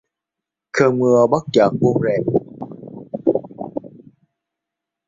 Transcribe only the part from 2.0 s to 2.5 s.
rèm